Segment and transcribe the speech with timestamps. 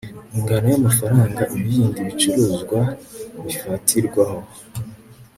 [0.35, 2.79] ingano y'amafaranga ibindi bicuruzwa
[3.43, 4.39] bifatirwaho